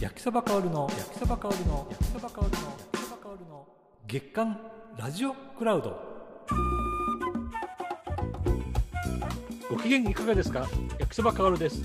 [0.00, 2.54] 焼きそば香るの焼きそば香るの焼きそば香るの焼
[2.92, 3.66] きそば香るの。
[4.06, 4.60] 月刊
[4.96, 5.98] ラジオクラウド。
[9.70, 10.68] ご機嫌いかがですか？
[10.98, 11.82] 焼きそば香るです。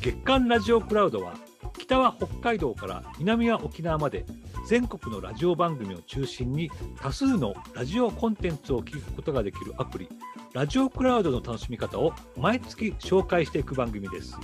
[0.00, 1.34] 月刊ラジオクラウドは
[1.78, 4.24] 北は北海道から南は沖縄まで
[4.68, 6.70] 全国のラジオ番組を中心に
[7.00, 10.08] 多数のラジオコンテンツを聞くことができるアプリ
[10.52, 14.38] ラジオクラウドの楽しみ方を毎月紹介していく番組です。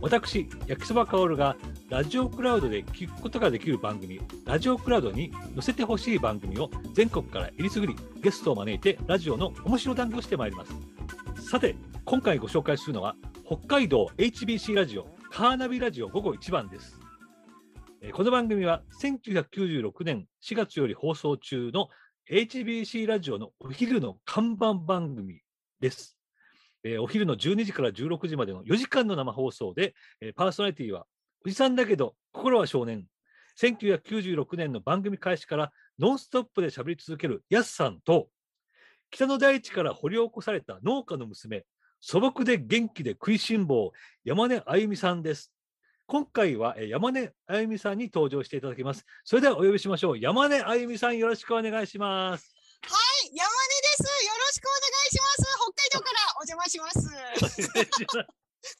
[0.00, 1.56] 私焼きそばかおるが
[1.88, 11.74] ラジオクラウドで聞くことができる番組ラジオクラウドに載せてほしい番組を全国からえりすぐりゲストを招いてラジオの面白談義をしてまいりますさて
[12.04, 16.98] 今回ご紹介するのは北海道 HBC ラジオカーナビラジオ午後1番です
[18.12, 21.88] この番組は1996年4月より放送中の
[22.30, 25.40] HBC ラジオのお昼の看板番組
[25.80, 26.17] です。
[26.84, 31.06] えーお昼の12時から16時までの4時間の生放送で、えーパーソナリティは
[31.44, 33.04] おじさんだけど心は少年。
[33.60, 38.28] 1996年の番組開始からノンストップで喋り続けるやすさんと
[39.10, 41.64] 北の大地から掘り起こされた農家の娘
[42.00, 43.92] 素朴で元気で食いしん坊
[44.24, 45.52] 山根あゆみさんです。
[46.06, 49.04] 今回は山根あゆみさんに登場していただきます。
[49.24, 50.18] それではお呼びしましょう。
[50.18, 52.54] 山根あゆみさんよろしくお願いします。
[52.82, 54.24] はい、山根です。
[54.24, 55.58] よろしくお願いします。
[55.58, 57.08] 北海道から邪魔します。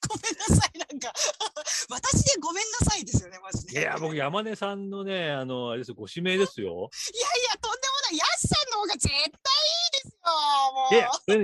[0.08, 1.12] ごめんなさい、なんか
[1.88, 3.80] 私でごめんなさいですよね、まずね。
[3.80, 6.90] いや、僕、山根さんのね、あの、あれですよご指名ですよ。
[7.14, 8.18] いやいや、とんでもない。
[8.18, 10.32] ヤスさんの方が絶対いいですよ。
[10.74, 10.94] もう。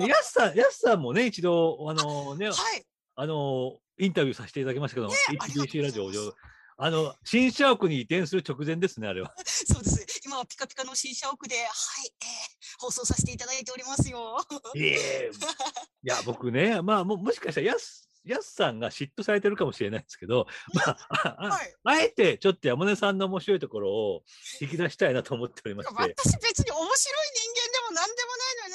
[0.07, 2.85] いや、すさん、やすさんもね、一度、あのね、はい。
[3.17, 6.35] あの、インタビューさせていただきましたけど、ね HBC ラジオ上、
[6.77, 9.33] あの、新社屋に移転する直前ですね、あれは。
[9.47, 10.14] そうです。
[10.35, 14.37] 今はピカピカの新社屋で、はい、えー、放送させていただいておりますよ。
[14.75, 21.75] いや、僕ね、まあ、ももしかしたら、やす、やすさんが嫉妬されてるかもしれないですけど、まあ、ああはい。
[21.85, 24.23] あえてちょっと山根さんの面白いところを
[24.61, 25.95] 引き出したいなと思っておりまして。
[25.95, 27.64] 私別に面白い人間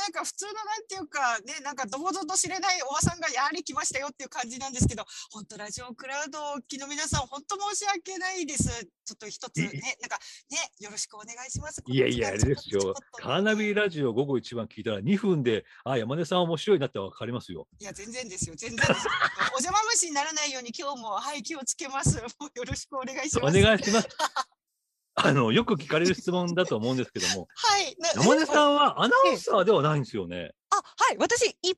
[0.10, 8.64] なんか普通のなんていうかねなんかどこぞと知れないおばさんがやり来ましたよっていう感じなんですけど本当ラジオクラウドをお聞きの皆さん本当申し訳ないです。
[9.06, 10.18] ちょっと一つねなんか
[10.50, 11.84] ねよろしくお願いします。
[11.86, 12.96] いやいや、あれですよ。
[13.14, 17.68] カーナビラジオ午後一番聞いたら2分で、あ、山根さん面白いなってわかりますよ。
[17.80, 18.56] いや全然ですよ。
[18.58, 18.96] 全然ですよ。
[19.54, 22.18] お邪魔虫にならないように今日もはい気をつけます。
[22.40, 23.62] もうよろしくお願いしおます。
[23.62, 24.08] 願いします。
[25.24, 27.96] あの、よく聞かれる質問だと思うんですけども、 はい。
[28.00, 30.52] な山根さんはアナウンサーではないんですよね？
[30.72, 30.82] あは
[31.14, 31.18] い。
[31.20, 31.78] 私一般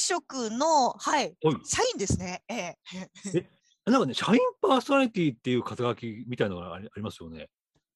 [0.00, 1.34] 職のはい。
[1.42, 1.56] はい。
[1.64, 2.42] 社員ですね。
[2.48, 2.76] え
[3.34, 3.48] え。
[3.84, 7.48] なんかね、社員パーソナリティっていう肩書きみたいなのがありますよね。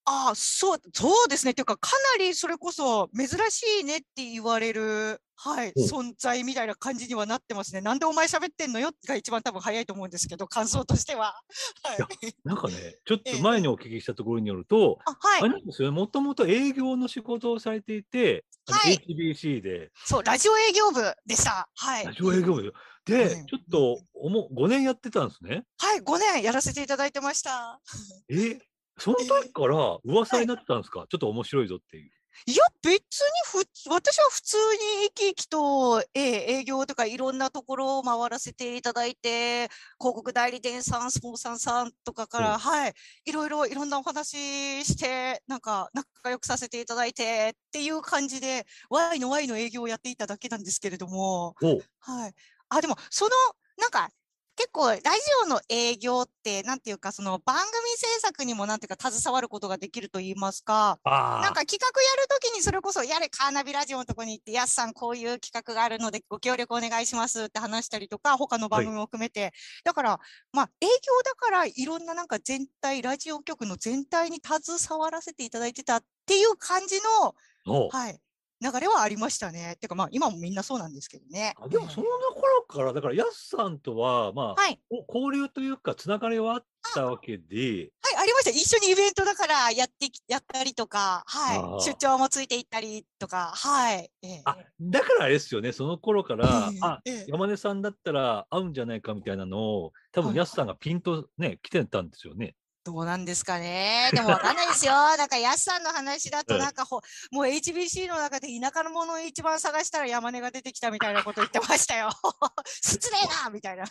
[0.08, 1.50] ああ、そう、そうですね。
[1.50, 7.80] っていうか、かなりそれこそ珍しいねって言われる、はい、お存在みたいな感じにはなってますね。
[7.80, 11.34] なんでお前喋ってんのよが一番多分早いと思うんですけど、感想としては。
[11.82, 12.06] はいや。
[12.44, 15.48] なんかね、ちょっええと前にお聞きしたところによると、あ、はいあれ。
[15.50, 21.68] なんですよね、もともと営業の仕事をされていて、はい HBC で、そう、ラジオ営業部でした。
[21.74, 22.04] はい。
[22.04, 22.72] ラジオ営業部
[23.04, 25.64] で、うんちょっとおも5年やってたんですね。
[25.78, 27.80] はい、5年やらせていただいてました。
[28.28, 28.58] え、
[28.98, 32.12] その時から噂になってたんですか、ちょっと面白いぞっていう。
[32.48, 34.56] いや、別にふ、私は普通
[35.02, 39.68] に生き生きと、ええ営業とかいろんなところを回らせていただいて、
[39.98, 42.52] 広告代理店さん、スポンサーさんとかかうん。
[42.52, 52.34] ら、はい、いろいろいろんなお話して、なんか仲良くさせていただいてっていう感じで、Y の Y の営業をやっていただけなんですけれども、おはい。
[52.68, 53.30] あ、でも、その、
[53.78, 54.10] なんか、
[54.56, 55.02] 結構、ラジ
[55.44, 69.52] オの営業って、なんていうか、その番組制作にもなんていうか、携わることができると言いますか、あなんか企画やるときにそれこそ、やれ、カーナビラジオのとこに行って、やすさんこういう企画があるのでご協力お願いしますって話したりとか、他の番組も含めて。
[69.84, 70.20] だから、
[70.52, 70.92] まあ、営業
[71.22, 77.34] だから、いろんななんか全体、ラジオ局の全体に携わらせていただいてたっていう感じの、
[77.68, 78.18] おはい、
[78.60, 79.76] 流れはありましたね。
[79.80, 81.54] てか、まあ、今もみんなそうなんですけどね。
[81.60, 84.80] あでもその頃から、だから、やすさんとは、まあ、はい。
[84.90, 88.50] お交流というか、つながりはあったわけで、はい、ありました。
[88.50, 91.84] 一緒にイベントだからやってき、やったりとか、はい。
[91.84, 94.10] 出張もついていったりとか、はい。
[94.22, 102.54] ええあだからあれですよね、その頃から、ええあええ山根さんだったら合うんじゃないかみたいなのを、多分はいやすさんがピンとね、来てたんですよね。
[102.86, 104.10] どうなんですかね？
[104.14, 104.92] でもわかんないですよ。
[104.92, 107.00] なんか、やすさんの話だと、うんなんかほ、
[107.32, 112.10] もう HBC の中で田舎のものを一番探したら山根が出てきたみたいなこと言ってましたよ。
[112.64, 113.84] 失礼なみたいな。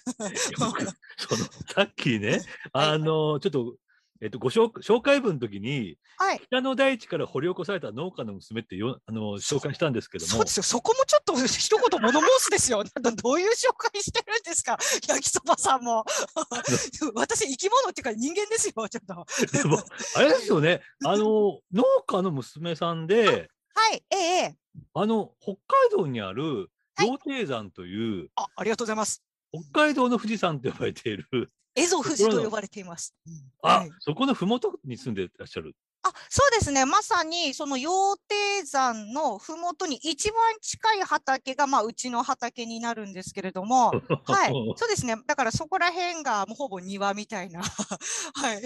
[0.58, 0.92] 僕そ
[1.38, 1.46] の
[1.76, 3.76] さっきね、 あの、ちょっと
[4.22, 6.40] えっと、ご紹紹介文の時に、はい。
[6.48, 10.64] 北の大地から掘り起こされた農家の娘ってよあの紹介したんですけどもそうで、すよ。
[10.64, 12.84] そこもちょっと一言物申すですよ。
[12.96, 14.78] どういう紹介してるんですか？
[15.08, 16.06] 焼きそばさんも。
[17.16, 18.74] 私、生き物っていうか人間ですよ。
[18.90, 19.26] ちょっと。
[19.58, 19.80] でも
[20.16, 24.04] あれですよね、あの農家の娘さんで、はい。
[24.10, 24.56] ええええ。
[24.94, 29.22] あの北海道にあるはい羊蹄山という、あ、ありがとうございます。
[29.72, 33.14] 北海道の富士山と呼ばれている、エゾ富士と呼ばれています。
[33.62, 35.76] あ、はいそこのふもとに住んでいらっしゃる。
[36.04, 36.86] あ、そうですね。
[36.86, 37.90] まさに、その羊
[38.62, 43.90] 蹄山のふもとに一番近い畑が、まあ、うちの畑になるんですけれども、
[44.26, 44.54] はい。
[44.78, 45.16] そうですね。
[45.26, 47.62] だからそこら辺がもうほぼ庭みたいな。
[48.36, 48.64] はい。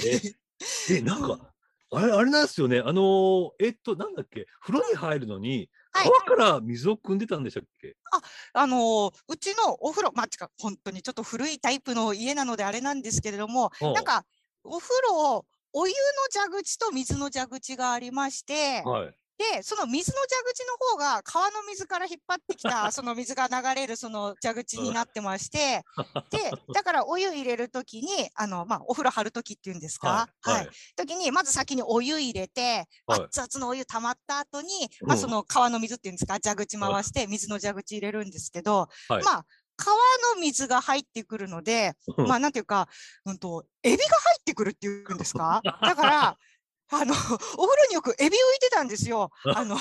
[0.90, 1.54] え、なんか、
[1.92, 2.80] あれ、あれなんですよね。
[2.80, 7.96] あのーえっと、なんだっけ、風呂に入るのに、はい川から水を汲んでたんでしたっけ？
[8.54, 14.26] あのーうちのお風呂、まあ、てか、本当にちょっと古いタイプの家なのであれなんですけれども、はあなんか、
[14.64, 19.19] お風呂、お湯の蛇口と水の蛇口がありまして、はい。
[19.40, 25.86] で、その水の蛇口の方が川の水から引っ張ってきた、 その水が流れるその蛇口になってまして、
[26.30, 30.62] で、だからお湯入れるときに、あの、まあ、お風呂張るときっていうんですか、はい。
[30.62, 30.70] はい。
[30.98, 33.30] 時に、まず先にお湯入れて、はい。
[33.30, 35.20] 熱々のお湯溜まった後に、まあ、うん。
[35.22, 39.24] その川の水っていうんですか、蛇口回して、水の蛇口入れるんですけど、はい。
[39.26, 39.46] まあ、
[39.78, 39.96] 川
[40.36, 42.28] の水が入ってくるので、うん。
[42.28, 42.90] まあ、なんていうか、
[43.26, 45.64] うんと、エビが入ってくるっていうんですか？
[45.86, 46.38] だから、
[46.92, 47.14] あの、
[47.58, 49.32] お風呂によくエビ浮いてたんですよ。
[49.56, 49.78] あの、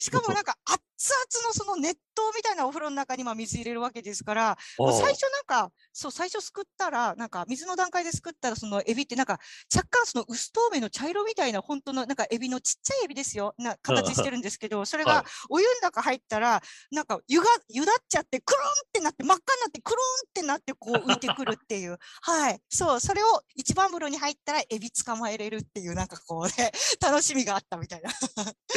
[0.00, 0.56] しかもなんか
[0.96, 1.96] 熱々のその熱湯
[2.36, 9.38] みたいなお風呂の中にまあ水入れるわけですから、最初なんか、そう、最初すくったら、なんか水の段階ですくったら、そのエビってなんか
[9.74, 13.54] 若干その薄透明の茶色みたいな本当のなんかエビのちっちゃいエビですよ。
[13.58, 21.98] な形してるんですけど、 それはいがお湯の中入ったら、なんか湯が、湯だっちゃって、くるんってなって、真っ赤になって、くるんってなって、こう浮いてくるっていう。
[22.22, 22.60] はい。
[22.68, 28.10] そう、それを一番風呂に入ったらエビ捕まえれるっていう、なんかこうね、 楽しみがあったみたいな。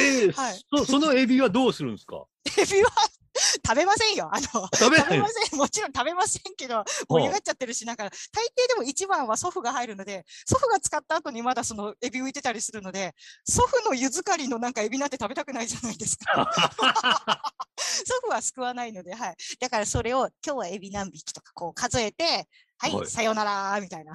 [0.00, 2.07] えー はいそそのエビはどうするんですか？
[2.58, 2.90] エビは
[3.66, 4.28] 食べませんよ。
[4.32, 5.28] あの、食べま。
[5.28, 5.58] せん。
[5.58, 13.14] もちろん食べませんけど、盛り上がっちゃってるし、なんか、大抵でも一番は祖父が入るので、祖父が使った後にまだそのエビ浮いてたりするので、
[13.44, 16.50] 祖父の湯漬かりのなんかエビなんて食べたくないじゃないですか。
[17.78, 19.36] 祖父は救わないので、はい。
[19.60, 24.12] だからそれを今日はエビ何匹とかこう数えて、はい、はいさよならみたいな、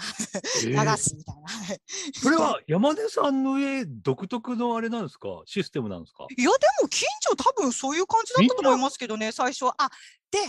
[0.64, 1.42] え流ーすみたいな。
[1.50, 1.82] はい
[2.14, 5.42] それは山根さんの家独特のあれなんですか？
[5.46, 6.26] システムなんですか？
[6.30, 9.76] いや、でも近所多分そういう感じだったと思いますけどね、最初は。
[9.78, 9.90] あ、
[10.34, 10.40] で、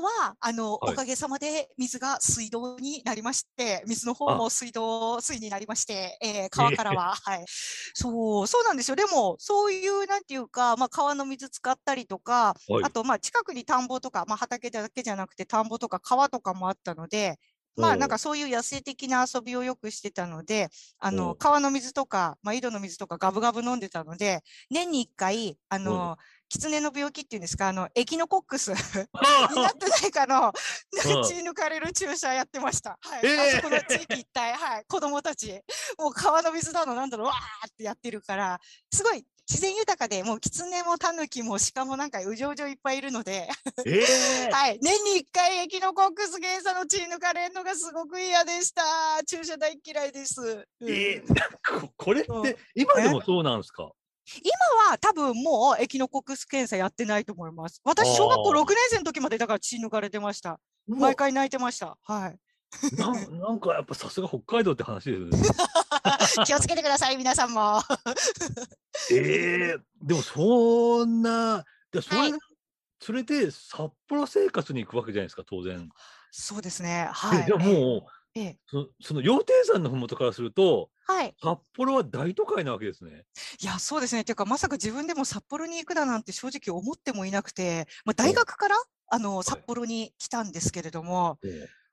[0.00, 7.48] 今は、あの、はいおかげさまで水が水道になりまして、水の方あも水道水になりまして、えー川からは、はい。
[7.94, 8.96] そう、そうなんですよ。
[8.96, 17.38] でも、そういう、なんていうか、まあ、川の水使ったりとか、はいあと、まあ、近くに田んぼとか、まあ、畑だけじゃなくて、田んぼとか川とかもあったので、
[17.76, 26.16] まあ、なんかそういう野生的な遊びをよくしてたので、あの、川の水とか、まあ、井戸の水とかガブガブ飲んでたので、年に一回、あの、
[26.48, 30.52] 狐の病気っていうんですか、あの、エキノコックス になってないかの、うん
[31.24, 32.98] 血抜かれる注射やってました。
[33.00, 33.20] はい。
[33.24, 34.84] えーあそこの地域一帯、はい。
[34.86, 35.52] 子供たち、
[35.98, 38.60] もう川の水だの、なんだろう、わーってやってるから、
[38.92, 43.48] すごい自然豊かで、もう狐もタヌキも鹿もなんかうじょうじょいっぱいいるので、
[43.86, 44.04] え
[44.48, 44.78] えはい。
[44.80, 48.82] 年に一回エキノコックス検査の血抜かれるのがすごく嫌でした。
[49.26, 50.40] 注射大嫌いです。
[50.80, 51.34] うんえー
[51.80, 53.90] ここれっうんて今でもそうなんですか？
[54.42, 57.80] 今は多分もうエキノコックス検査やってないと思います。
[57.84, 60.60] 私、小学校あー6年生の時までだから血抜かれてました。
[60.86, 61.98] 毎回泣いてました。
[62.04, 62.38] はい。
[62.96, 65.48] なんなんかやっぱさすが北海道って話ですよね。
[66.46, 67.80] 気をつけてください、皆さんも。
[69.10, 72.32] ええでもそんな、でそれ、はい
[73.04, 75.88] それで札幌生活に行くわけじゃないですか、当然。
[76.30, 77.08] そうですね。
[77.12, 77.42] はい。
[77.42, 78.02] えでももう、
[78.36, 81.34] ええ、そその羊蹄山のふもとからすると、はい。
[81.42, 83.24] 札幌は大都会なわけですね。
[83.60, 84.20] いや、そうですね。
[84.20, 88.76] っていうか、まさか自分でも札幌に行くだなんて正直思ってもいなくて、まあ、大学から、
[89.08, 91.40] あの、札幌に来たんですけれども、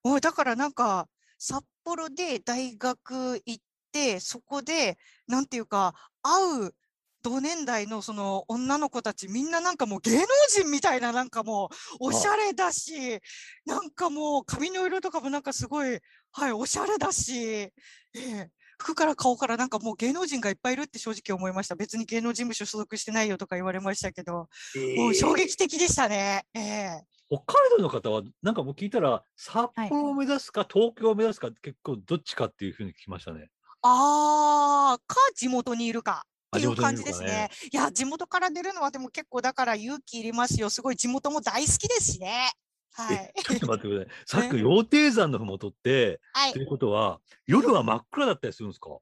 [0.03, 3.57] おいだからなんか、札幌で大学行っ
[3.91, 6.75] て、そこで、なんていうか、会う
[7.21, 13.19] 同年代のその女の子たち、みんななんかもう芸能人みたいな、なんかもう、おしゃれだし、
[13.65, 15.99] なんかもう髪の色とかもなんかすごい、
[16.31, 17.73] はい、おしゃれだし、え
[18.15, 21.75] え服から顔からなんかもう芸能人がいっぱいいるって正直思いました。
[21.75, 24.47] 別に芸能事務所所属してないよとか言われましたけど、
[24.97, 26.45] もう衝撃的でしたね。
[26.53, 33.49] ええ北海道の方は、なんかもう聞いたら、札幌を目指すか、東京を目指すか、結構どっちかっていうふうに聞きましたね。
[33.83, 36.25] あー、か地元にいるか。
[36.57, 37.49] っていう感じですにいね。
[37.71, 40.71] いや、地元から出るのはでも結構だから勇気いりますよ。
[40.71, 42.51] すごい地元も大好きですしね。
[42.91, 43.33] はい。
[43.41, 44.15] ちょっと待ってください。
[44.27, 46.61] さっき羊蹄山のふもとって、はいとい。
[46.61, 48.99] うことは、夜は真っ暗だったりするんですか？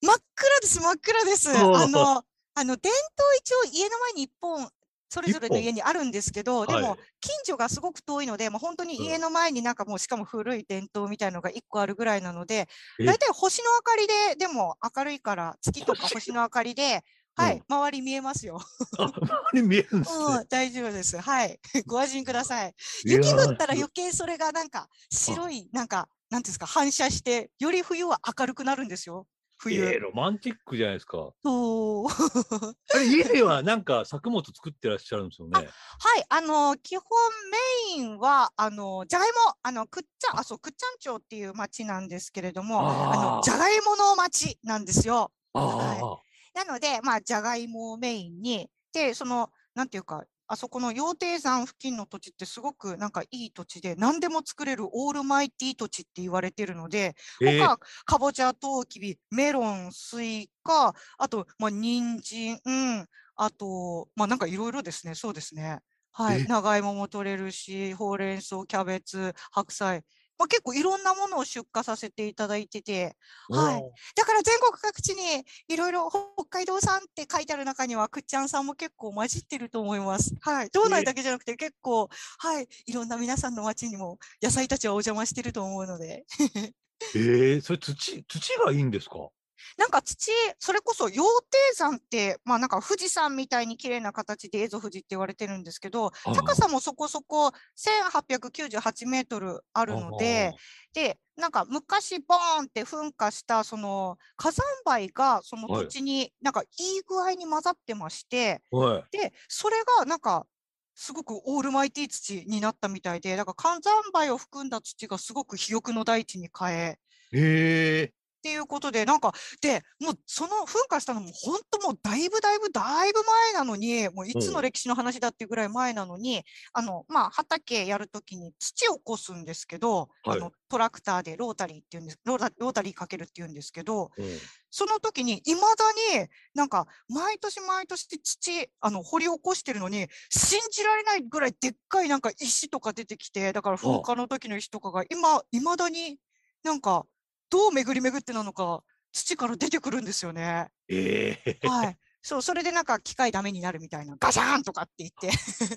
[0.00, 1.50] 真っ暗です、真っ暗です。
[1.72, 2.24] あの、
[2.54, 4.68] あの、伝統一応家の前に一本、
[5.08, 17.02] それぞれの家にあるんですけど、ではいも、近所がすごく遠いので、もう本当にうん家の前になんかもう、しかも古い伝統みたいのが一個あるぐらいなので、え大体星の明かりで、でも明るいから、月とか星星の明かりで、
[17.36, 18.60] はうんい、周り見えますよ。
[18.98, 21.18] あ、周り見えるんですねうん、大丈夫です。
[21.18, 21.58] はい。
[21.86, 22.74] ご安心ください。
[23.04, 29.26] 雪降ったら余計それがなんか白い、なんか、なんですか、反射して、より冬は明るくなるんですよ。
[29.56, 29.82] 冬。
[29.84, 31.32] えーロマンチックじゃないですか。
[31.44, 32.06] そう。
[32.92, 35.74] あれ、家ではなんか作物作ってらっしゃるんですよね。
[35.98, 37.04] はい、あの、基本
[37.50, 37.58] メ
[37.96, 45.32] インは、あの、じゃがいも、あの、くっちゃん、あ、そう、くっちゃん町っていう町なんですけれども、ああの、じゃがいもの町なんですよ。
[45.52, 45.60] あ
[46.02, 46.22] あ、
[46.54, 63.06] なので、まあ、じゃがいもをメインに、で、その、なんていうか、あそこの羊蹄山付近の土地ってすごくなんかいい土地で、何でも作れるオールマイティー土地って言われてるので、えー他、かぼちゃ、とうきび、メロン、スイカ、あと、まあ、人参、うん、
[63.36, 65.80] あと、まあ、なんかいろいろですね、そうですね。
[66.12, 66.36] はえ。
[66.36, 70.04] い、長芋も取れるし、ほうれん草、キャベツ、白菜、
[70.38, 73.16] まあ、結構いろんなものを出荷させていただいてて、
[73.48, 73.82] はい
[74.16, 80.34] だから全国各地にいろいろ北海道産って書いてある中には、くっちゃんさんも結構混じってると思います。
[80.40, 80.70] はい。
[80.70, 82.68] 道内だけじゃなくて結構、はい。
[82.86, 86.24] いろんな皆さんの町にも野菜たちはお邪魔してると思うので。
[87.14, 89.28] えー、それ土、土がいいんですか？
[89.76, 100.54] なんか土、それこそ羊蹄山って、まあなんか富士山みたいに綺麗な形で蝦夷富士って言われてるんですけど、高さもそこそこ1898メートルあるので、
[100.92, 106.66] で、なんか昔ボーンって噴火したその火山灰がそのはい土地になんかい
[106.98, 108.62] い具合に混ざってまして。
[109.10, 110.46] で、それがなんか
[110.94, 116.98] すごくオールマイティー土になったみたいで、だから火山灰を含んだ土がすごく肥沃の大地に変え、
[117.32, 118.12] え
[118.44, 119.32] っていうことで、なんか、
[119.62, 126.42] で、もうその噴火したのも本当もうだいぶだいぶだいぶ前なのに、もういつうんの歴史の話だっていうぐらい前なのに、
[126.74, 130.38] あの、まあ、畑やるときに土をこすんですけど、はい。
[130.38, 134.38] あの、トラクターでロータリーっていうんです、ロータロータリーかけるっていうんですけど、ーうん
[134.76, 146.18] その時に未だになんか毎年毎年土、あの、掘り起こしてるのに、信じられないぐらいでっかいなんか石とか出てきて、だから噴火の時の石とかが今、未だに
[146.64, 147.06] なんか
[147.50, 148.82] どう巡り巡ってなのか、
[149.12, 150.68] 土から出てくるんですよね。
[150.88, 151.98] えーはい。
[152.26, 155.28] そう、それでなんか機械ダメになるみたいな、ガシャーンとかって言って、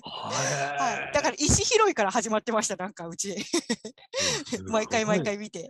[0.02, 1.14] はい。
[1.14, 3.36] だから石拾いから始まってました、なんかうち。
[4.68, 5.22] 毎回毎。
[5.22, 5.60] 回見て。
[5.60, 5.64] い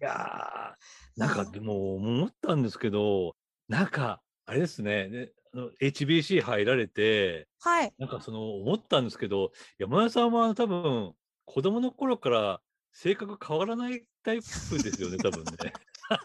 [0.00, 3.36] やーなんかでも思ったんですけど、
[3.68, 7.92] なんか、あれですね、ねあの HBC 入られて、はい。
[7.96, 11.12] なんかその思ったんですけど、山田さんは多分、
[11.44, 12.60] 子供の頃から
[12.92, 15.50] 性格変わらないタイプですよね、多分ね。
[15.50, 16.20] どう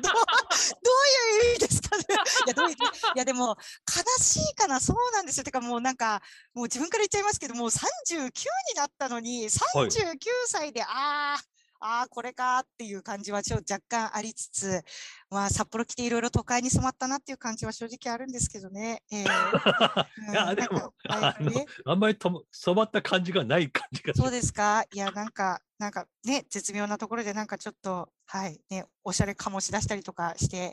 [0.00, 2.04] どういう意味ですかね。
[2.46, 2.78] いや、どういうい
[3.16, 3.56] や、でも、
[3.88, 5.44] 悲しいかな、そうなんですよ。
[5.44, 6.20] てか、もうなんか、
[6.54, 8.30] もう自分から言っちゃいますけど、もう39に
[8.76, 9.58] なったのに、39
[10.46, 11.40] 歳で、ああ、
[11.80, 14.82] ああ、これかっていう感じはちょっと若干ありつつ、
[15.30, 19.02] まあ、札幌来ていろいろ都会に染まったなっていう感じは正直あるんですけどね。
[19.10, 19.26] えー
[20.28, 21.34] うんいや、でも、あ
[21.86, 24.84] あんまりとも染まった感じがない感じがそうですか？
[24.92, 30.70] いや、なんか、なんかね、絶妙なところでなんかちょっと、はい、ね、おしゃれ醸し出したりとかして、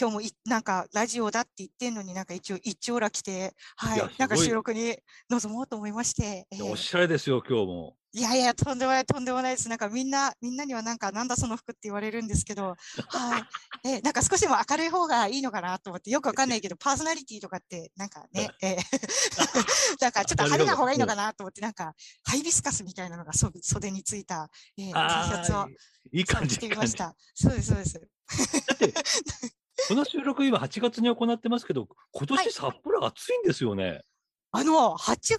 [0.00, 4.96] 今日もいなんかラジオだって言ってんのになんか一応一丁羅来て、はいいや、なんか収録に
[5.28, 7.96] 臨もうと思いまして、えーおしゃれですよ、今日も。
[8.12, 9.68] いやいや、とんでもない、とんでもないです。
[9.68, 12.74] なんかみんな、みんなにはなんか、なんだその服って言われるんですけど、
[13.08, 13.44] はい。
[13.84, 25.68] えーなんか少しでも明るい方がいいのかなと思って、よくわかんないけど、 パーソナリティとかって、なんかね、えー なんかちょっと派手な方がいいのかなと思って、なんか、ハイビスカスみたいなのがそ袖についた、えー T シャツを
[26.12, 26.56] いい感じ。
[26.56, 27.14] 着てみました。
[27.34, 27.98] そうです、そうです。
[27.98, 28.94] って、
[29.86, 34.02] この収録今8月に行ってますけど、今はい年札幌暑いんですよね。
[34.50, 35.38] あの、8月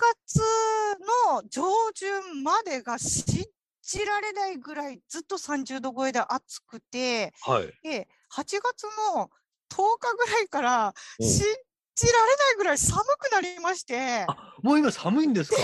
[1.34, 3.46] の上旬までが信
[3.82, 7.74] じられないぐらいずっと30度超えで暑くて、はい。
[7.84, 8.84] で、8月
[9.16, 9.30] の
[9.72, 11.46] 10日ぐらいからうん信
[11.96, 14.26] じられないぐらい寒くなりまして、
[14.64, 15.58] もう今寒いんですか？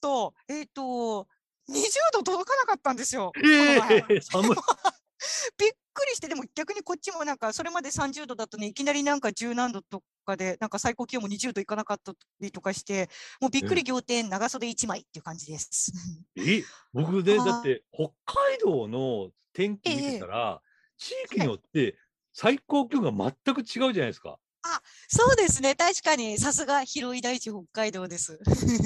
[0.00, 1.28] と、えっ、と、
[1.68, 1.74] 20
[2.14, 3.32] 度届かなかったんですよ。
[3.36, 4.56] え前え寒い。
[5.58, 13.08] びっくりして、でも逆にこっちもなんか、それまで30度だとね、いきなりなんか10何度とかで、なんか最高気温も20度いかなかったりとかして、
[13.40, 15.92] もうびっくり仰天、長袖1枚っていう感じです。
[16.36, 20.62] え、僕で、だって北海道の天気見てたら、
[20.96, 21.96] 地域によって
[22.32, 24.38] 最高気温が全く違うじゃないですか。
[25.08, 28.38] そうですね、確かに、さすが広い大地北海道です。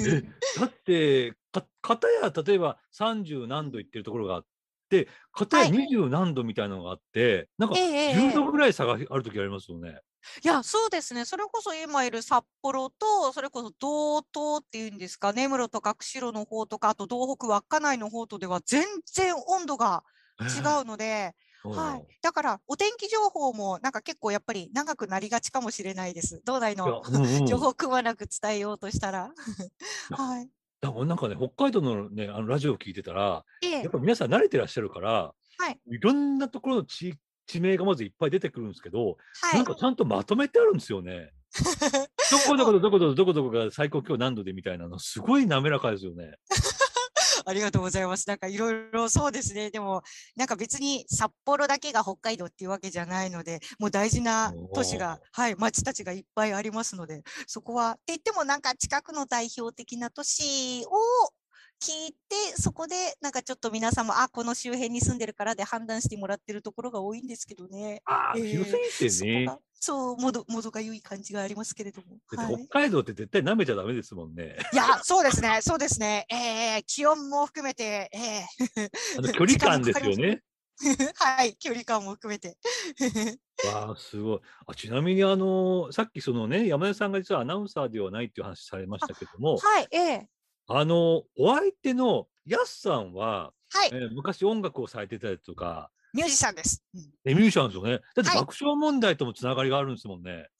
[0.07, 0.23] え、
[0.59, 4.45] だってか、かたや例えば30何度いってるところがあっ
[4.89, 9.99] て、かたやはい20何度みたいなのがあって、なんかええええ10度ぐらい差がある時ありますよね。
[10.43, 11.25] いや、そうですね。
[11.25, 20.03] それこそ今いる札幌と、それこそ道東っていうんですか、根室とか釧路の方とか、あと道北稚内の方とでは全然温度が
[20.53, 21.35] 違うので、
[21.69, 22.05] はい。
[22.21, 26.41] だからお天気情報もなんか結構やっぱり長くなりがちかもしれないです。
[26.45, 26.95] 道内の？
[27.07, 29.33] うんうん 情報をくまなく伝えようとしたら。
[30.11, 30.49] はい。
[30.85, 35.79] だからなんかね、北海道のね、あのラジオを聞いてたら、ええやっぱ皆さん慣れてらっしゃるから、はい。
[35.87, 37.15] いろんなところの地
[37.47, 41.31] 地名がまずいっぱい出てくるんですけど、はいなんかちゃんとまとめてあるんですよね。
[42.31, 46.35] どこどこどどこどこどこどこが最高気温何度でみたいなの、すごい滑らかですよね。
[47.45, 48.27] ありがとうございます。
[48.27, 49.69] なんかいろいろそうですね。
[49.69, 50.01] でも、
[50.35, 60.89] なんか別に札幌だけが北海道っていうわけじゃないので、もう大事な都市が、はい、町たちがいっぱいありますので、そこは、って言ってもなんか近くの代表的な都市を
[61.81, 68.01] 聞いて、そこでなんかちょっと皆さんも、あ、この周辺に住んでるからで判断してもらってるところが多いんですけどね。
[68.05, 69.57] ああ、ええ広すぎてね。
[69.73, 72.17] そう、もど、もどがゆい感じがありますけれども。
[72.35, 74.57] はい北海道って絶対舐めちゃダメですもんね。
[74.73, 76.25] いや、そうですね、そうですね。
[76.29, 78.89] えー、気温も含めて、えー、
[79.19, 80.41] あの距離感ですよね。
[81.15, 82.57] はい、距離感も含めて。
[83.65, 84.39] わあ、すごい。
[84.67, 90.29] あちなみに、あのさっきそのね、山根さんが実はアナウンサーではないっていう話されましたけども、はい、ええ
[90.67, 96.83] あのお相手のやすさんは、はいえ、ー昔音楽をされてたりとか、ミュージシャンです。
[96.93, 97.99] うんえミュージシャンですよね。
[98.15, 100.47] だってはい爆笑問題ともつながりがあるんですもんね。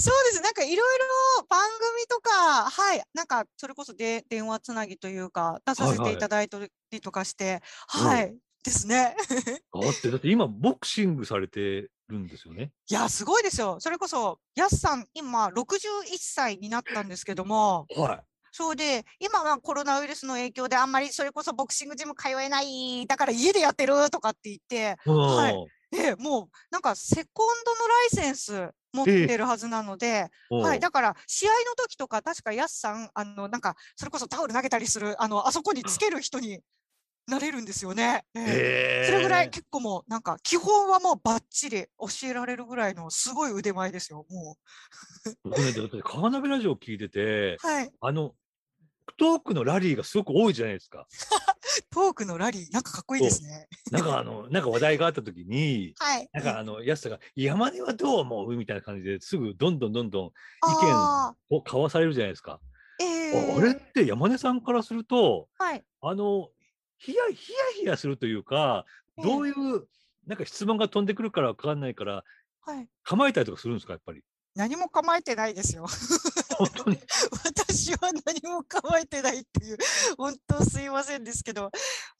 [0.00, 0.40] そうです。
[0.42, 0.98] なんかいろい
[1.38, 6.58] ろ番組とか、はい、なんかそれこそで電話つなぎというか、出させはいはいていただいた
[6.90, 7.62] りとかして、
[8.00, 9.16] うんはい、ですね。
[9.72, 12.72] だって、だって今、ボクシングされてるんですよね。
[12.88, 13.78] いや、すごいですよ。
[13.80, 18.22] それこそ、やすさん、今61歳になったんですけども、は
[18.58, 27.88] そうで、今はコロナウイルスの影響であんまりそれこそボクシングジム通えない、だから家でやってるとかって言って、はいで、もうなんかセコンドの
[28.20, 36.58] ライセンス持ってるはずなので、うんはい、だから試合の時とか確かやすさん、あの、なんかそれこそタオル投げたりする、あの、あそこにつける人に
[37.28, 38.24] なれるんですよね。
[38.34, 44.56] ええへそれぐらいー結構もうなんか基本はもうバッチリ教えられるぐらいのすごい腕前ですよ、も
[45.44, 47.66] 僕ね、だってカーナビラジオ聞いてて、う。
[47.66, 47.90] はい。
[48.00, 48.34] あの、
[49.16, 51.06] トークのラリーがすごく多いじゃないですか。
[51.90, 53.68] トークのラリー、なんかかっこいいですね。
[53.90, 56.28] なんかあの、 なんか話題があった時に、はい。
[56.32, 58.56] なんかあの、やすさが、山根はどう思う？
[58.56, 62.60] みたいな感じですぐどんどんどんどんあを交わされるじゃないですか。
[63.00, 65.84] ーえあれっーて山根さんからすると、はい。
[66.00, 66.50] あの、
[66.98, 68.84] ヒヤヒヤヒヤするというか、
[69.22, 69.86] どういう、
[70.26, 72.24] なんか質問が飛んでくるからわかんないから、
[72.60, 72.88] はい。
[73.04, 74.22] 構えたりとかするんですか、やっぱり？
[74.54, 75.86] 何も構えてないですよ。
[76.58, 76.98] 本当に。
[77.44, 79.78] 私は何も構えてないっていう、
[80.16, 81.70] 本当すいませんですけど、も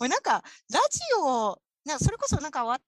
[0.00, 2.82] うなんか、ラジオ、なそれこそなんか私も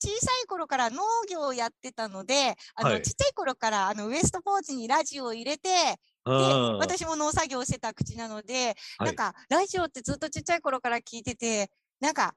[0.00, 6.32] 小さい頃から農業をやってたので、あの、はいちっちゃい頃からあのウエストポーチにラジオを入れて、で、
[6.78, 12.34] 私も農作業をしてた口なので、はいなんか、ラジオってずっとちっちゃい頃から聞いてて、なんか、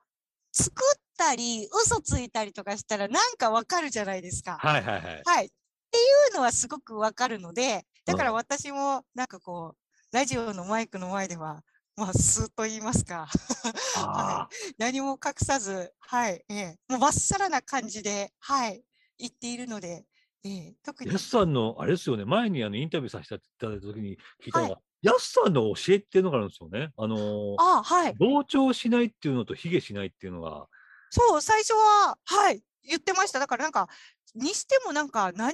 [0.52, 4.58] 作ったり、嘘ついたりとかしたらなんかわかるじゃないですか。
[4.60, 5.22] はいはいはい。
[5.26, 5.46] はい。
[5.46, 5.50] っ
[5.92, 6.02] てい
[6.32, 8.36] うのはすごくわかるので、だからうん。
[8.36, 11.64] 私もなんかこう、ラジオのマイクの前では、
[11.96, 13.28] まあ、スーと言いますか、
[13.98, 18.84] あ何も隠さず、はい、ええ、もうまっさらな感じで、はい、
[19.18, 20.06] 言っているので、
[20.44, 21.14] ええ、特あ、に。
[21.14, 26.90] や、すさんの、あれですよね、前にあのインタビューさせていただいた時に聞いたのはが、やすさんの教えっていうのがあるんですよね。
[26.98, 30.68] あのーあはい、同調しないっていうのと卑下しないっていうのが、
[31.12, 33.40] そう、最初は、はい、言ってました。
[33.40, 33.88] だからなんか、
[34.36, 35.54] にしてもなんか何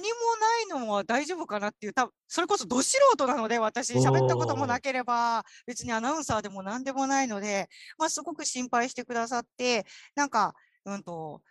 [0.72, 10.54] ないのは大丈夫かなっていう、多分それこそど素人なので、私、喋ったこともなければ、別にアナウンサーでも何でもないので、まあ、すごく心配してくださって、なんか、
[10.86, 11.42] うんと、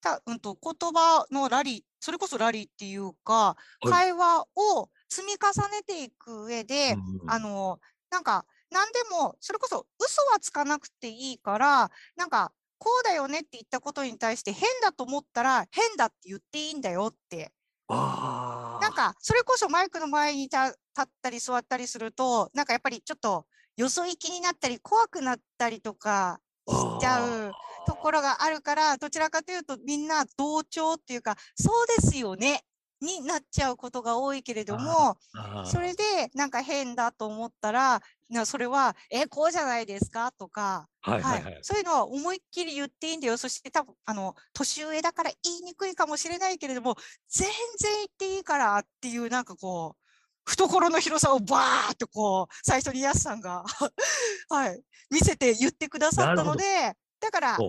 [0.00, 3.88] たうんと言葉のラリー、それこそラリーっていうか、はい。
[3.88, 6.96] 会話を積み重ねていく上で、
[7.26, 17.52] あの、なんか、何でも、それこそ嘘はつかなくていいから、なんか、こうだよねって言ったことに対して変だと思ったら変だって言っていいんだよって。
[17.88, 27.52] あなんか、それこそマイクの前に立立ったり座ったりすると、なんかやっぱりちょっとよそ行きになったり怖くなったりとかしちゃう
[27.86, 32.62] ところがあるから、どちらかというとみんな同調っていうか、そうですよね
[33.00, 35.16] になっちゃうことが多いけれども、
[35.62, 40.32] それでなんか変だと思ったら、なそれは、え、こうじゃないですか？
[40.32, 41.58] とか、はいはいはい。
[41.62, 43.36] そういうのは思いっきり言っていいんだよ。
[43.36, 46.96] そして多分、あの、年上だから言いにくいかもしれないけれども、
[47.28, 53.64] 全然言っていいからっていう、なんかこう、懐の広さをバーっとこう、最初にやすさんが
[54.50, 57.64] はい、見せて言ってくださったので、だから、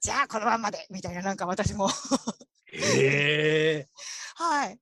[0.00, 1.88] じゃあこのまんまで、みたいな、なんか私も、
[2.72, 3.88] へえ。
[4.36, 4.78] はい。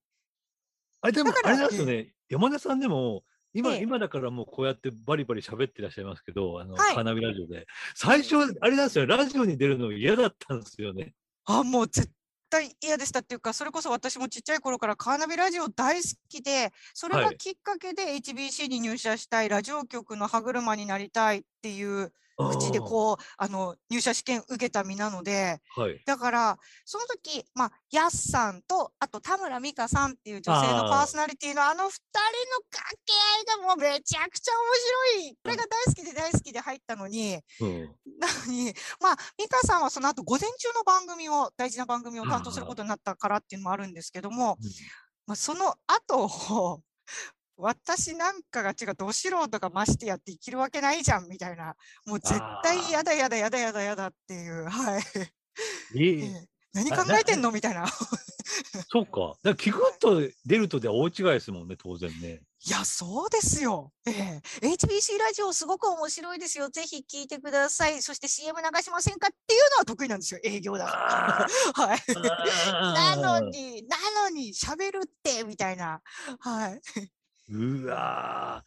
[1.03, 2.13] あれでもあれなんですよね。
[2.29, 7.67] 山根さんでも今、ええ今だからもうこうやってバリバリ喋ってらっしゃいますけど、あの、はいカーナビラジオで。
[7.95, 11.15] 最初、あれなんですよ、ラジオに出るの嫌だったんですよね。
[11.45, 12.11] あ、もう絶
[12.49, 22.13] 対嫌でしたっていうか、それこそ私もちっちゃい頃からカーナビラジオ大好きで、それはいがきっかけで HBC に入社したい、ラジオ局の歯車になりたいっていう
[22.49, 22.83] 口でう。
[22.83, 26.01] こう、あの、入社試験受けた身なので、はい。
[26.07, 33.13] だから、その時、まあ、やっさんと、あと田村美香さんっていう女性のパーソナリティのあの二人の掛け
[33.53, 35.37] 合いがもうめちゃくちゃ面白い。
[35.43, 37.83] これが大好きで大好きで入ったのに、うん。
[38.19, 44.59] なのに、まあ、美香さんはその後午前中の番組を、大事な番組を担当することになったからっていうのもあるんですけども、
[45.27, 46.83] まあ、その後を、
[47.61, 51.75] 私なんかが違う、ど素人がましてやって生きるわけないじゃんみたいな、
[52.07, 55.03] もう絶対やだやだやだやだやだっていう、はい。
[55.97, 57.87] え何あ考えてんのみたいな。
[58.89, 59.37] そうか。
[59.43, 62.43] だから聞くと出るとでは大違いですもんね、当然ね。
[62.67, 63.91] いや、そうですよ。
[64.07, 66.69] ええ HBC ラジオすごく面白いですよ。
[66.69, 68.03] ぜひ聞いてください。
[68.03, 70.41] そして CM 流しませんかっていうのは得意なんですよ。
[70.45, 71.47] 営業だから。
[71.75, 72.01] あはい。
[72.95, 76.01] ななのに、なのに喋るって、みたいな。
[76.39, 76.81] はい。
[77.51, 78.65] うわ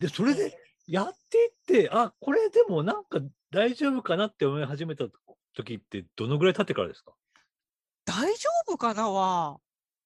[0.00, 0.02] ー。
[0.02, 3.20] で、それでやっていって、あ、これでもなんか
[3.50, 5.06] 大丈夫かなって思い始めた
[5.54, 7.12] 時ってどのぐらい経ってからですか？
[8.04, 9.58] 大丈夫かなは、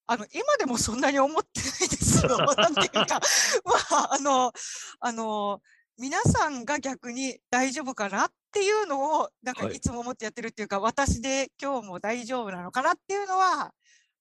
[0.06, 2.36] あの、今でもそんなに思ってないですよ。
[2.56, 3.20] なんていうか、
[3.64, 4.52] まあ、あの、
[5.00, 5.60] あの、
[5.98, 9.76] 皆さんが逆に大丈夫かなっていうのを、なんかはい。
[9.76, 13.74] いつも思ってやってるっていうか、私で今日も大丈夫なのかなっていうのは、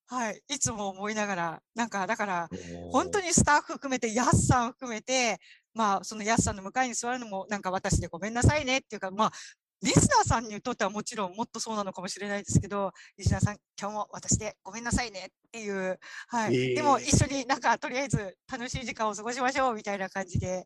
[0.09, 2.49] はい、いつも思いながら、なんか、だから、
[2.91, 3.27] 本当に。
[3.29, 5.37] にスタッフ含めて、ヤスさん含めて、
[5.73, 9.31] まあ、そのヤスさんの向かいに座るのも、なんか私でごめんなさいねっていうか、まあ、
[9.81, 16.75] リスナーさんにとってはもちろんもっとそうなのかもしれないですけど、リスナーさん、今日も私でごめんなさいねっていう、はい。
[16.75, 20.65] でもええ一緒になんか、とりあえず楽しい時間を過ごしましょうみたいな感じで、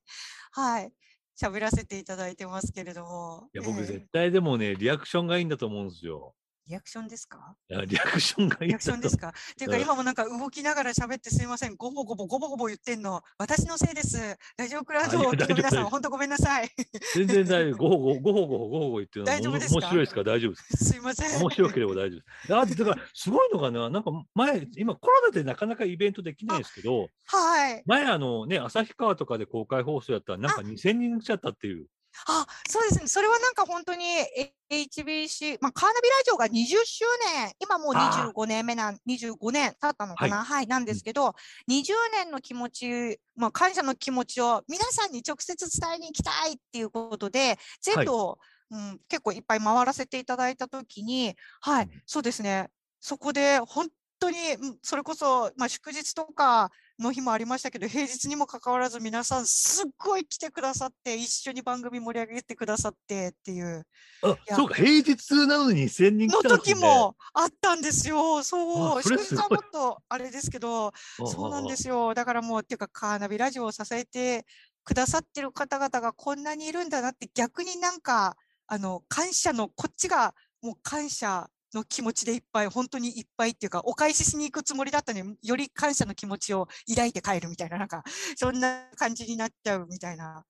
[0.51, 0.91] はい。
[1.39, 3.49] 喋らせていただいてますけれども。
[3.53, 6.34] いや、僕ええ絶対でもね、リアクションがいいんだと思うんですよ。
[6.67, 7.56] リアクションですか？
[7.69, 9.30] いやリアクションがいいんリアクションですか？
[9.30, 11.76] っていうか、うん今もなんか動きながら喋ってすいません。
[11.76, 13.21] ごぼごぼごぼごぼ言ってんの。
[13.38, 14.17] 私のせいです。
[14.58, 16.69] ラジオクラウドを皆さん、本当ごめんなさい。
[17.15, 17.78] 全然大丈夫。
[17.78, 20.86] ごほご、ごほごほごほご言ってるの大丈夫ですか面白いですから大丈夫です。
[20.86, 21.41] すいません。
[21.41, 22.54] 面白ければ大丈夫です。
[22.54, 27.84] あだから、すごいのがな、なんか前、今コロナでなかなかイベントできないですけど、はい。
[27.86, 31.88] 前あのね、旭川とかで公開放送やったら、なんか2000人来ちゃったっていう。
[32.28, 33.02] あ、そうです。
[33.02, 33.08] ね。
[33.08, 41.36] それはなんか本当にえ HBC、まあ、カーナビラジオが20周年、今もうあー25年目なん、25年経ったのかな、はい、なんですけど、
[41.69, 48.39] 20年の気持ち、まあ、感謝の気持ちを皆さんに直接伝えに行きたいっていうことで、全部を、
[48.71, 52.02] うん、結構いっぱい回らせていただいたときに、はい、うん。
[52.06, 52.69] そうですね。
[52.99, 63.86] そこで本当に、うんそれこそ、まあ、祝日とかの日もありましたけど、平日にもかかわらず皆さんすっごい来てくださって、一緒に番組盛り上げてくださってっていう
[64.21, 66.56] あや、そうか、平日なのに2000人の来たね。
[66.58, 68.43] 時もあったんですよ。
[68.43, 68.99] そう。
[68.99, 69.25] あそれもっ
[69.71, 70.91] とあれですけど、
[71.25, 72.13] そうなんですすよ。
[72.13, 74.45] だからもう、っていうか、カーナビラジオを支えて
[74.84, 78.36] くださってる方々がこんなにいるんだなって、逆になんか、
[78.67, 88.04] あの、感謝の、こっちがもう感謝の気持ちでいっぱい、本当にいっぱいっていうか、お返ししに行くつもりだったのに、より感謝の気持ちを抱いて帰るみたいな、なんか、
[88.38, 90.46] そんな感じになっちゃうみたいな。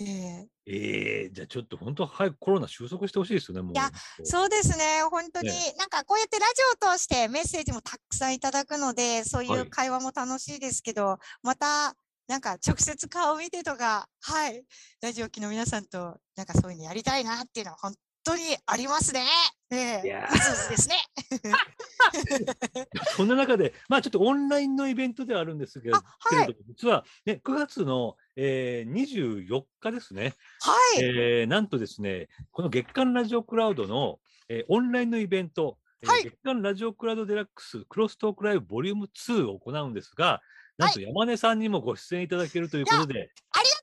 [0.00, 0.48] ええ。
[0.66, 3.72] ええじゃあちょっと本当早くコロナ収束してほしいですよね、もう。
[3.72, 3.90] いや
[4.24, 9.60] そうですね、本当に、ねなんかこうやってラジオを通してメッセージもたくさんいただくので、そういはい。
[9.60, 11.94] う会話も楽しいですけど、また、
[12.28, 14.64] なんか直接顔見てとか、はい、
[15.02, 17.92] ラジオ機の皆さんと、なんかそういうのやりたいなっていうのは本
[18.30, 19.22] 当にありますね。
[19.70, 20.06] ええ。
[20.06, 20.96] いやうずうずですね。
[23.16, 26.56] そんな中で、まあちょっとオンラインのイベントではあるんですけど、あはい。
[26.68, 36.24] 実は、ね、9月の、えー、24日ですね、はい、えーなんとですね、この月間ラジオクラウドの、えーオンラインのイベント、えーはい。
[36.24, 40.40] 月間ラジオクラウドデラックスクロストークライブボリューム2を行うんですが、
[40.78, 43.79] なんと山根さんにもご出演いただけるということで、ありが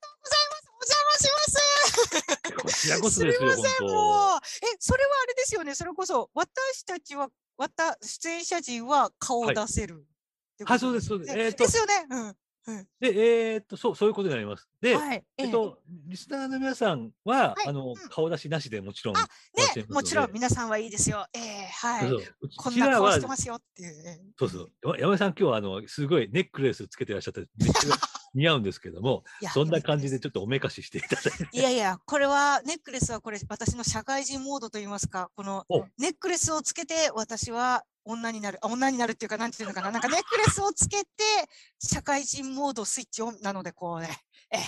[2.69, 2.87] す。
[2.95, 3.31] みません、
[3.79, 4.39] 本もう。
[4.63, 5.75] え、それはあれですよね。
[5.75, 9.97] それこそ、私たちは、わた、出演者陣は顔をはい出せるっ
[10.57, 10.73] てこと。
[10.73, 12.05] はいそうですそうですえーとですよね。
[12.09, 12.27] うん。
[12.27, 12.37] うん
[12.99, 14.67] で、えーっと、そう、そういうことになります。
[14.81, 15.23] で、はい。
[15.37, 21.25] えっと、リスナーの皆さんは、はいあの、うん顔出しなしでもちろん、あね、もちろん皆さんはいいですよ。
[21.33, 22.11] ええはい。
[22.57, 24.19] こんな顔してますよっていうね。
[24.37, 24.71] そうそう。
[24.83, 27.95] 山山根さん、今日はあの、すごいネックレスつけてらっしゃって、めっちゃ
[28.33, 31.49] 似合うんですけども、そんな感じでちょっとおめかししていただいて。
[31.51, 35.85] いやいや、これはネックレスはこれ私の社会人モードといいますか、このお。
[35.97, 41.07] ネックレスをつけて私は女になる、あ女になるっていうか、なんていうのかな、なんかネックレスをつけて
[41.79, 44.09] 社会人モードスイッチオンなので、こうね、
[44.51, 44.61] ええ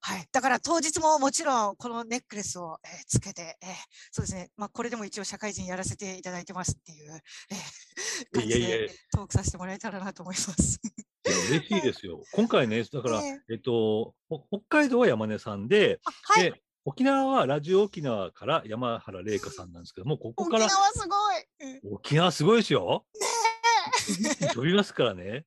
[0.00, 0.26] はい。
[0.32, 3.68] だから当日ももちろんこのネックレスを、えーつけて、えー
[4.10, 10.80] そうですね、まあこれでも一応社会人やらせていただいてますっていう、えー感じでトークさせてもらえたらなと思います。
[11.26, 12.22] いや嬉しいですよ。
[12.32, 16.52] 今回ね、だから、ええっと、ほ北海道は山根さんで、あはい。
[16.52, 21.80] で、沖縄はラジオ沖縄から山原玲香さんなんですけども、ここ沖から縄すごい。
[21.90, 23.04] うん沖縄すごいですよ。
[24.54, 25.44] 飛びますからね。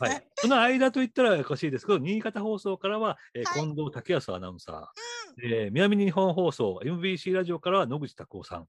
[0.00, 0.26] はい。
[0.36, 8.66] その間といったらおかしいですけど、新潟放送からは、えーはい近藤武康アナウンサー、えー南日本放送、MBC ラジオからは野口拓夫さん、は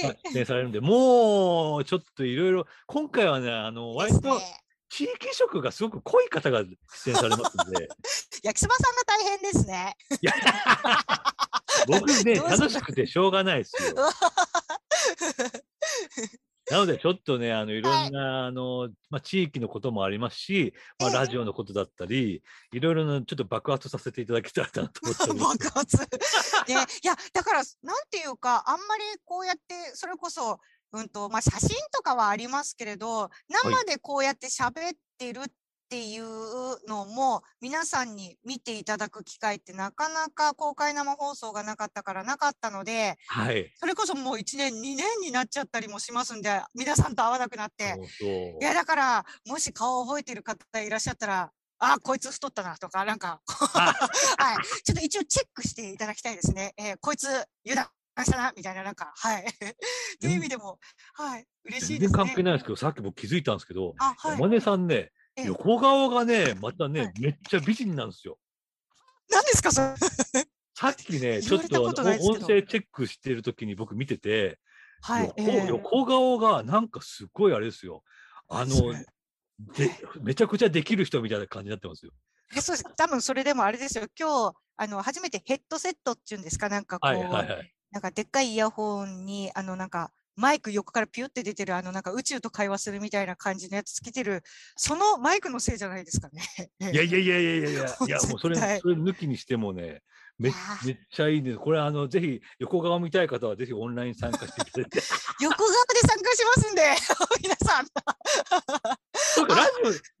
[0.00, 0.02] い。
[0.02, 4.40] が出演されるんで、もうちょっといろいろ、今回はね、あの、割と
[4.88, 7.88] 地域色がすごく濃い方が出演されますんで、
[8.42, 9.96] 焼きそばさんが大変ですね。
[10.22, 10.32] いや
[11.86, 13.94] 僕ね、楽しくてしょうがないですよ。
[16.70, 25.60] なので、ちょっとね、あの、いろんな、あの、まあ、地域のこともありますし、まあ、ええラジオのことだったり、いろいろな、ちょっと爆発させていただきたいなと思って。
[25.62, 25.96] 爆発。
[26.68, 30.58] ね、いや、だから、なんていうか、あんまりこうやって、それこそ、
[30.92, 35.50] うんと、まあ、写真とかはありますけれど、生でこうやって喋ってるっ
[35.88, 36.24] ていう
[36.88, 43.72] のも、皆さんに見ていただく機会ってなかなか公開生放送がなかったからなかったので、はい。
[43.76, 47.96] それこそもう1年、2年になっちゃったりもしますんで、皆さんと会わなくなって。
[48.60, 54.82] いや、だから、もし顔を覚えてる方いらっしゃったら、あ、こいつ太ったなとか、なんか、 はい。
[54.82, 56.72] ちょっと一応チェックしていただきたいですね。
[56.76, 57.28] えーこいつ、
[57.64, 57.76] 油
[58.16, 59.44] 断したな、みたいな、なんか、はい。
[60.20, 60.78] という意味でも、
[61.14, 61.46] はい。
[61.64, 62.16] 嬉しいですね。
[62.16, 64.32] 全然関係ないですけど、さっき僕気づいたんですけど、あ、はい。
[64.32, 65.12] 山根さんね、ええ
[65.44, 68.38] 横顔がね、またね、はいめっちゃ美人なんですよ。
[69.30, 70.46] 何ですか、それ。
[70.74, 74.58] さっきね、 ちょっと音声チェックしてる時に僕見てて、
[75.02, 75.26] はい。
[75.26, 78.02] 横えー横顔がなんかすごいあれですよ。
[78.48, 78.92] あの
[79.74, 82.12] でめちゃくちゃできる人みたいな感じになってますよ。
[82.54, 82.94] えそうです。
[82.96, 84.06] 多分それでもあれですよ。
[84.18, 87.72] 今日、あの、初めてヘッドセットっていうんですか、なんかこう、はいはいはい。
[87.90, 94.42] なんかでっかいイヤホンに、あのなんかマイク横からピュって出てる、あのなんか宇宙と会話するみたいな感じのやつつけてる、
[94.76, 96.42] そのマイクのせいじゃないですかね。
[96.92, 100.02] いやいやいやいやいやいや、いや もうそれ、それ抜きにしてもね、
[100.38, 100.52] めっ
[101.10, 101.58] ちゃいいです。
[101.58, 105.00] これあの、ぜひ横顔見たい方はぜひオンライン参加していただいて。
[105.40, 106.82] 横側で参加しますんで、
[107.42, 107.86] 皆さん。
[109.36, 109.70] そうか、ラジ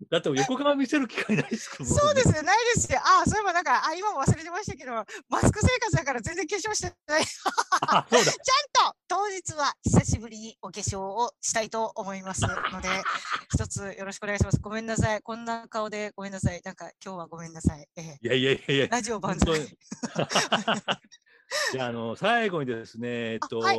[0.02, 3.00] オだと横顔見せる機会ないですかそうですよ、ないですよ。
[3.02, 4.92] あ、そういえばなんか、あ、今も忘れてましたけど、
[5.30, 7.24] マスク生活だから全然化粧してない。
[7.24, 7.40] ち
[7.80, 8.30] あ、そうだ。
[8.30, 12.88] ゃんと当日は久しぶりにお化粧をしたいと思いますので、
[13.54, 14.58] 一つよろしくお願いします。
[14.60, 15.22] ごめんなさい。
[15.22, 16.60] こんな顔でごめんなさい。
[16.62, 17.88] なんか今日はごめんなさい。
[17.96, 18.88] ええいやいやいやいや。
[18.88, 19.78] ラジオ万本当歳に。
[21.72, 23.72] じゃあ、あの、最後にですね、えっと、は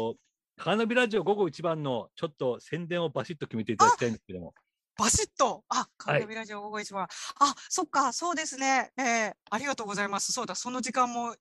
[0.57, 4.53] カーナビラジオ午後一番のちょっと宣伝をバシッと決めていただきたいんですけども。
[4.97, 5.63] バシッと。
[5.69, 7.03] あ、カはいーナビラジオ午後一番。
[7.39, 8.91] あ、そっか、そうですね。
[8.97, 10.31] えーありがとうございます。
[10.33, 11.35] そうだ、その時間も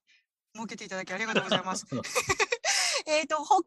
[0.55, 1.87] 設けていただきありがとうございます。
[3.09, 3.63] えっと、北海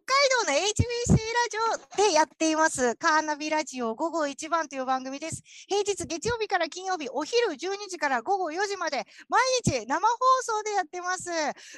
[0.45, 1.17] 道の HBC ラ
[1.49, 1.57] ジ
[2.03, 5.41] オでやっています、カーナビラジオ午後一番という番組です。
[5.65, 11.29] 平日月曜日から金曜日、お昼12時から午後4時まで、毎日生放送でやってます。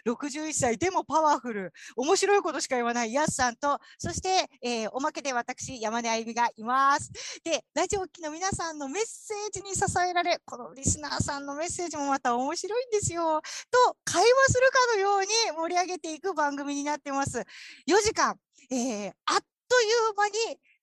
[0.07, 7.11] 61歳でもパワフル、面白いことしか言わないやすさんと、そして、えーおまけで私、山根あゆみがいます。
[7.43, 13.39] で、ラジオ機の皆さんのメッセージに支えられ、このリスナーさんのメッセージもまた面白いんですよ。
[13.69, 17.45] と、会話するかのように盛り上げていく番組になってます。
[17.87, 18.35] 4時間、
[18.71, 19.39] えーあっ
[19.71, 20.33] という間に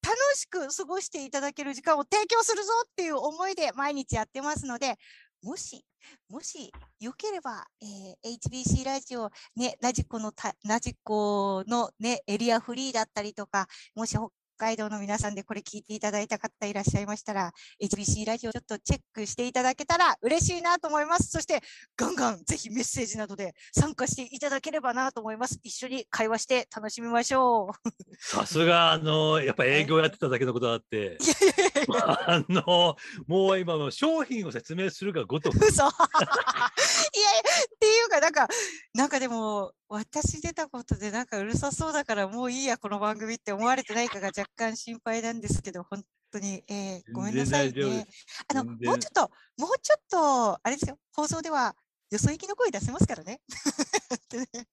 [0.03, 4.97] 楽しく過ごしていただける時間を提供するぞっていう思いで毎日やってますので、
[5.43, 5.85] もし、
[6.31, 10.33] もしよければ、えー HBC ラジオ、ね、ラジコの、
[10.65, 21.31] ラジコのね、エリアフリーだったりとか、もし北海道の皆さんでこれ聞いていただいた方いらっしゃいましたら、HBC ラジオちょっとチェックしていただけたら嬉しいなと思います。
[21.31, 21.61] そして、
[21.97, 25.61] ガンガンぜひメッセージなどで参加していただければなと思います。
[25.63, 27.91] 一緒に会話して楽しみましょう。
[28.19, 31.17] さすが、あの、やっぱ営業やってただけのことあって、いやい
[31.57, 32.97] やいやいやあの、
[33.29, 38.49] もう今の商品を説明するがごとく、嘘いやっていうかなんか
[38.95, 48.07] なんかでも私出たことでなんかうるさそうだからもういいやこの番組って思われてないかが若干心配なんですけど本当に、えー、ごめんなさいね。
[48.49, 51.75] あの、もうちょっと、もうちょっと、あれですよ、放送では、
[52.11, 53.41] よそ行きの声出せますからね。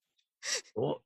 [0.75, 1.01] お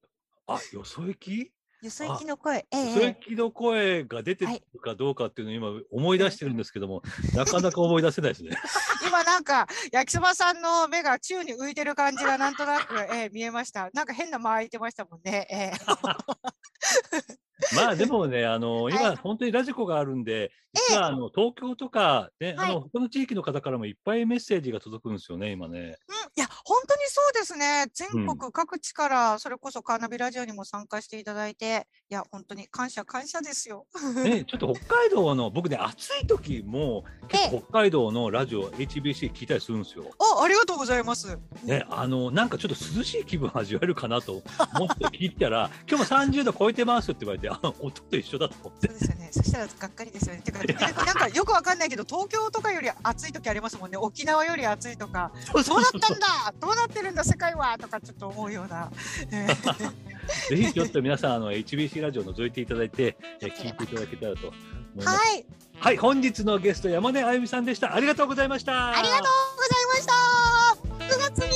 [0.47, 1.51] あよそ行き？
[1.81, 7.01] よそ行きの声、ええよそえ行きの声が出てはいるかどうかっていうのを今思い出してるんですけども、
[7.33, 8.49] なかなか思い出せないですね。
[8.51, 8.55] え
[9.07, 13.89] 今なんか、焼きそばさんの目が宙に浮いてる感じがなんとなく、ええ見えました。
[13.93, 15.47] なんか変な間空いてましたもんね。
[15.49, 15.71] ええ
[17.85, 20.51] まあでもね、あのはい今本当にラジコがあるんで、
[20.89, 25.79] 実はあの東京とかね、あはいの他の地域の方からもいっぱいメッセージが届くんですよね、今ね。
[25.79, 25.95] うん、い
[26.35, 27.87] や、本当にそうですね。
[27.93, 33.87] 全国各地から、それこそカーナビラジオにも参加していただいて、いや、本当に感謝感謝ですよ。
[34.23, 40.05] ね、ちょっと北海道の僕ね、暑い時も結構北海道のラジオ HBC 聞いたりするんですよ。
[40.19, 41.37] あ、ありがとうございます。
[41.63, 48.99] ね、あのなんかちょっと涼しい気分味わえるかなと思って聞いたら、今日も30度超えてますって言われて、あ音と一緒だと思ってそう。
[48.99, 49.29] ですよね。
[49.31, 50.41] そしたらがっかりですよね。
[50.41, 53.97] てか、なんかよくわかんないけど、東京とかより暑い時ありますもんね。
[53.97, 58.91] 沖縄より暑いとか、そうどうなったんだどうなってるんだ世界はとかちょっと思うような。
[59.31, 60.09] え ー
[60.49, 64.59] ぜひちょっと皆さんあの HBC ラジオ覗いていただいて、え 聞いていただけたらと思い
[64.97, 65.07] ます。
[65.07, 65.45] はい。
[65.79, 67.95] はい、本日のゲスト山根あゆみさんでした。
[67.95, 68.89] ありがとうございました。
[68.89, 71.29] ありがとうございました。
[71.29, 71.48] 9月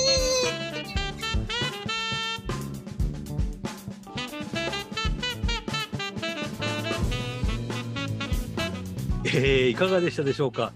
[9.36, 10.74] えーいかがでしたでしょうか？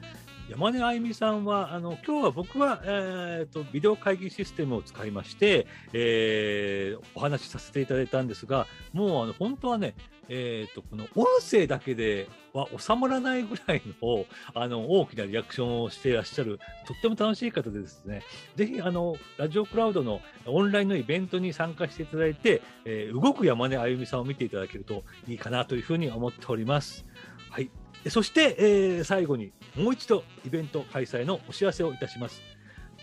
[0.50, 9.94] 山根あゆみさんはあの今日は僕は、えー、とビデオ会議システムを使いまして、えーお話しさせていただいたんですがもうあの本当はね、
[10.30, 18.24] えー、とこの音声だけでは収まらないぐらいのあの大きなリアクションをしていらっしゃるとっても楽しい方でですね
[18.56, 27.06] ぜひあのラジオクラウドのオンラインのイベントに参加していただいて、えー動く山根あゆみさんを見ていただけるといいかなというふうに思っております。
[27.50, 27.70] はい
[28.10, 32.42] そして、えー最後にもう一度イベント開催のお知らせをいたします。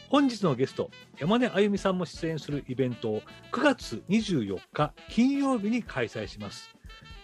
[0.08, 6.70] 本日のゲスト、山根あゆみさんも出演するイベントを9月24日金曜日に開催します。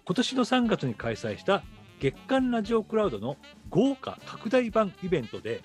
[0.05, 1.63] 今年の3月に開催した
[2.01, 3.37] 月間ラジオクラウドの
[3.69, 5.63] 豪華拡大版イベントで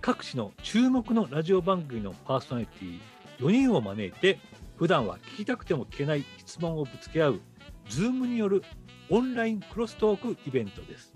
[0.00, 3.00] 各地の注目のラジオ番組のパーソナリティ
[3.38, 4.38] 4人を招いて
[4.76, 7.40] 普段は聞きたくても聞けない質問をぶつけ合う
[7.88, 8.62] Zoom による
[9.08, 11.14] オンラインクロストークイベントです。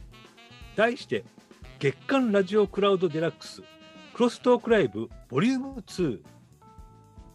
[0.76, 1.24] 題して
[1.78, 3.62] 月間ラジオクラウドデラックス
[4.14, 6.20] クロストークライブボリューム2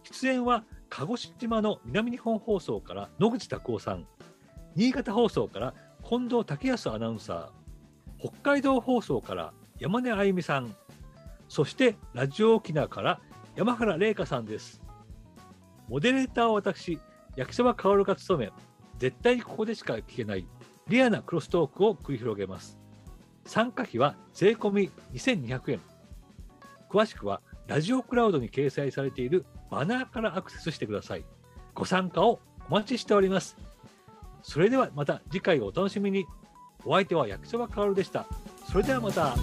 [0.02, 4.06] 出演は鹿児島の南日本放送から野口拓夫さん。
[4.76, 5.74] 新潟放送から
[6.08, 8.28] 近藤武康アナウンサー。
[8.28, 10.74] 北海道放送から山根あゆみさん。
[11.48, 13.20] そしてラジオ沖縄から
[13.56, 14.80] 山原玲香さんです。
[15.88, 17.00] モデレーターは私
[17.36, 18.52] 焼きそばかおるが務め
[18.98, 20.46] 絶対にここでしか聞けない
[20.88, 22.78] リアなクロストークを繰り広げます。
[23.46, 25.80] 参加費は税込み2200円
[26.90, 31.24] 詳しくはラジオクラウドに掲載されているバナーからアクセスしてください。
[31.74, 33.56] ご参加をお待ちしております。
[34.42, 36.24] それではまた次回をお楽しみに。
[36.84, 38.26] お相手は焼きそばかおるでした。
[38.70, 39.34] それではまた。